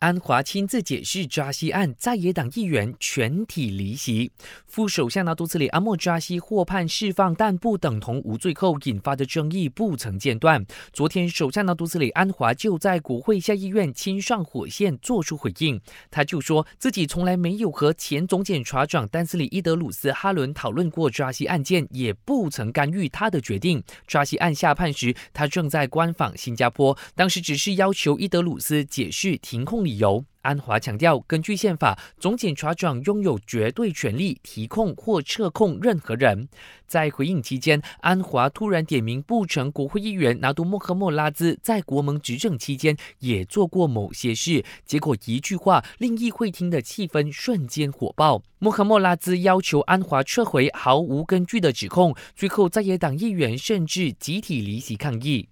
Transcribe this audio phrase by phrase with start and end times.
[0.00, 4.32] 安华亲自解释抓西案，在野党议员全体离席。
[4.66, 10.64] 副首相纳杜斯里阿莫扎西获判释放，但不等同无罪后引发的争议不曾间断。
[10.94, 15.78] 昨天，首相纳杜斯里安华就在国会下议院亲上火线作出回应，
[16.10, 23.82] 他就说自己从来没有和前总检察长丹斯里伊德鲁斯哈伦讨论过抓西案件，也不曾干预他的决定。
[24.06, 29.89] 抓西案下判时，他正在官访新加坡，当时只是要求伊德鲁斯解释停控。
[29.90, 36.48] 理由，安华强调，根据宪法，总检察长拥有绝对权力提控或撤控任何人。
[36.86, 48.40] 在回应期间，安华突然点名不成国会议员拿督莫赫莫拉兹在国盟执政期间也做过某些事，结果一句话令议会厅的气氛瞬间火爆。
[48.60, 55.48] 莫赫莫拉兹要求安华撤回毫无根据的指控，最后在野党议员甚至集体离席抗议。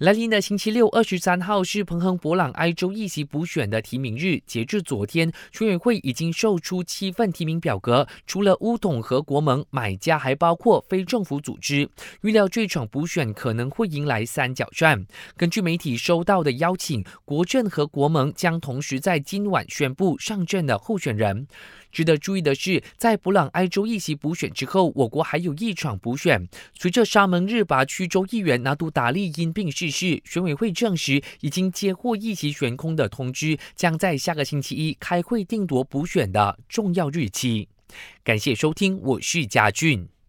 [0.00, 4.40] 来临的星期六，二十三号是彭亨博朗埃州议席补选的提名日。
[4.46, 11.86] 截至昨天，选委会已经售出七份提名表格，除了乌统和国盟，买家还包括非政府组织。
[12.22, 15.04] 预料这场补选可能会迎来三角战。
[15.36, 21.46] 根据媒体收到的邀请，国政和国盟将同时在今晚宣布上阵的候选人。
[21.90, 26.48] 值得注意的是，在布朗埃州议席补选之后，我国还有一场补选。
[26.78, 37.68] 随着沙门日拔区州议员拿督达利因病逝世，选委会证实已经接获议席悬空的通知，将在下个星期一开会定夺补选的重要日期。
[38.22, 40.19] 感谢收听，我是嘉俊。